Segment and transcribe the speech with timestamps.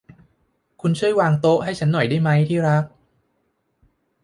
[0.81, 2.83] คุณช่วยวางโต๊ะให้ฉันหน่อยได้มั้ย ที่รัก